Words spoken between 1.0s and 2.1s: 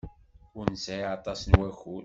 aṭas n wakud.